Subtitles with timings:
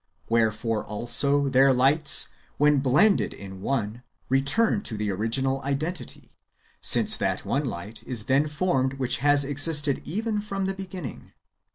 [0.29, 6.31] Wherefore also their lights, when blended in one, return to the original identity,
[6.81, 11.33] since that one light is then formed which has existed even from the beginning.